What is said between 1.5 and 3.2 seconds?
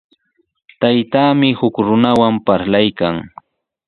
huk runawan parlaykan.